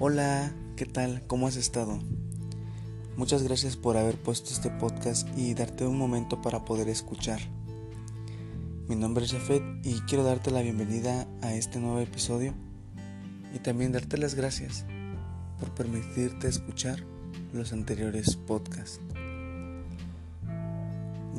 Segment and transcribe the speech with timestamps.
[0.00, 1.22] Hola, ¿qué tal?
[1.28, 2.00] ¿Cómo has estado?
[3.16, 7.38] Muchas gracias por haber puesto este podcast y darte un momento para poder escuchar.
[8.88, 12.54] Mi nombre es Jafet y quiero darte la bienvenida a este nuevo episodio
[13.54, 14.84] y también darte las gracias
[15.60, 16.98] por permitirte escuchar
[17.52, 19.00] los anteriores podcasts.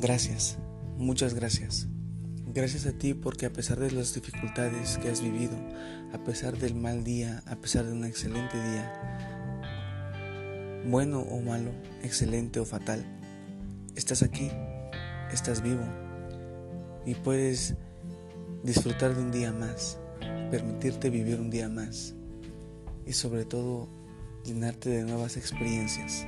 [0.00, 0.56] Gracias,
[0.96, 1.88] muchas gracias.
[2.56, 5.54] Gracias a ti porque a pesar de las dificultades que has vivido,
[6.14, 9.60] a pesar del mal día, a pesar de un excelente día,
[10.88, 11.70] bueno o malo,
[12.02, 13.04] excelente o fatal,
[13.94, 14.50] estás aquí,
[15.30, 15.84] estás vivo
[17.04, 17.74] y puedes
[18.62, 19.98] disfrutar de un día más,
[20.50, 22.14] permitirte vivir un día más
[23.04, 23.86] y sobre todo
[24.46, 26.24] llenarte de nuevas experiencias.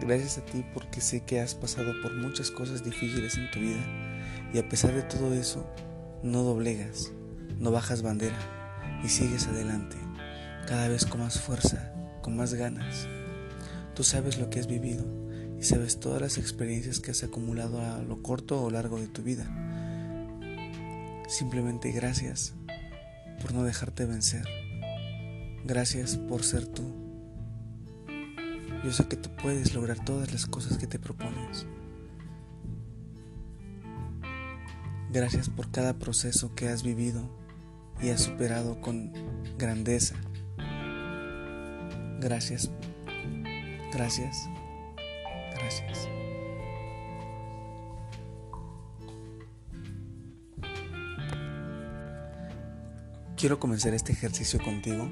[0.00, 4.17] Gracias a ti porque sé que has pasado por muchas cosas difíciles en tu vida
[4.52, 5.66] y a pesar de todo eso,
[6.22, 7.12] no doblegas,
[7.58, 8.38] no bajas bandera
[9.04, 9.96] y sigues adelante,
[10.66, 13.06] cada vez con más fuerza, con más ganas.
[13.94, 15.04] Tú sabes lo que has vivido
[15.58, 19.22] y sabes todas las experiencias que has acumulado a lo corto o largo de tu
[19.22, 19.44] vida.
[21.28, 22.54] Simplemente gracias
[23.40, 24.44] por no dejarte vencer.
[25.64, 26.82] Gracias por ser tú.
[28.84, 31.66] Yo sé que tú puedes lograr todas las cosas que te propones.
[35.10, 37.22] Gracias por cada proceso que has vivido
[38.00, 39.12] y has superado con
[39.56, 40.16] grandeza.
[42.20, 42.70] Gracias,
[43.92, 44.48] gracias,
[45.54, 46.08] gracias.
[53.36, 55.08] Quiero comenzar este ejercicio contigo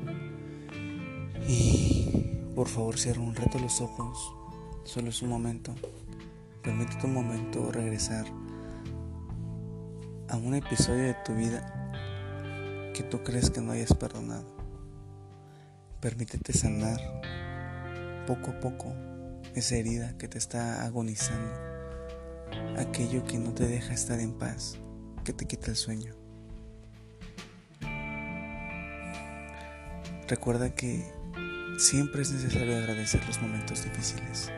[1.49, 2.11] y
[2.55, 4.35] por favor cierra un rato los ojos,
[4.85, 5.75] solo es un momento.
[6.63, 8.27] Permítete un momento regresar
[10.29, 14.57] a un episodio de tu vida que tú crees que no hayas perdonado.
[16.01, 17.01] Permítete sanar
[18.27, 18.95] poco a poco
[19.55, 21.53] esa herida que te está agonizando,
[22.77, 24.79] aquello que no te deja estar en paz,
[25.25, 26.15] que te quita el sueño.
[30.29, 31.05] Recuerda que
[31.79, 34.51] siempre es necesario agradecer los momentos difíciles,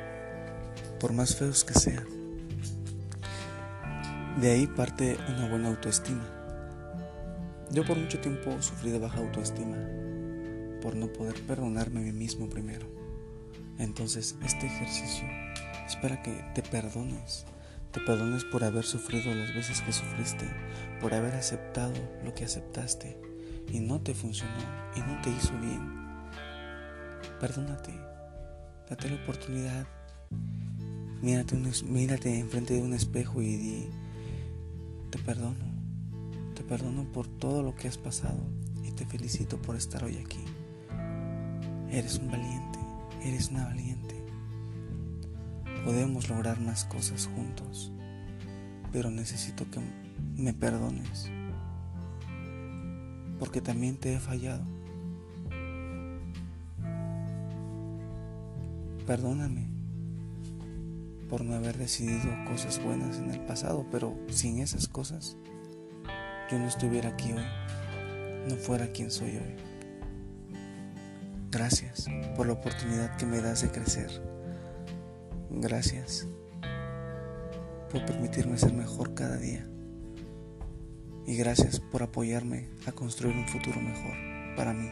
[0.99, 2.28] por más feos que sean.
[4.41, 6.23] De ahí parte una buena autoestima.
[7.73, 9.77] Yo por mucho tiempo sufrí de baja autoestima,
[10.81, 12.87] por no poder perdonarme a mí mismo primero.
[13.79, 15.27] Entonces este ejercicio
[15.85, 17.47] es para que te perdones,
[17.91, 20.49] te perdones por haber sufrido las veces que sufriste,
[21.01, 21.95] por haber aceptado
[22.25, 23.21] lo que aceptaste
[23.73, 24.53] y no te funcionó
[24.95, 25.83] y no te hizo bien.
[27.41, 27.93] Perdónate,
[28.89, 29.85] date la oportunidad,
[31.23, 31.57] mírate,
[31.87, 33.91] mírate enfrente de un espejo y di,
[35.11, 35.65] te perdono,
[36.55, 38.41] te perdono por todo lo que has pasado
[38.85, 40.45] y te felicito por estar hoy aquí.
[41.91, 42.79] Eres un valiente,
[43.23, 44.15] eres una valiente.
[45.85, 47.91] Podemos lograr más cosas juntos,
[48.93, 49.81] pero necesito que
[50.37, 51.31] me perdones,
[53.39, 54.65] porque también te he fallado.
[59.07, 59.78] Perdóname
[61.29, 65.37] por no haber decidido cosas buenas en el pasado, pero sin esas cosas
[66.51, 67.45] yo no estuviera aquí hoy,
[68.49, 69.57] no fuera quien soy hoy.
[71.51, 72.07] Gracias
[72.37, 74.11] por la oportunidad que me das de crecer.
[75.51, 76.27] Gracias
[77.91, 79.67] por permitirme ser mejor cada día.
[81.27, 84.15] Y gracias por apoyarme a construir un futuro mejor
[84.57, 84.91] para mí.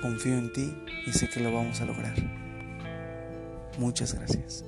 [0.00, 0.72] Confío en ti
[1.06, 2.41] y sé que lo vamos a lograr.
[3.78, 4.64] Muchas gracias.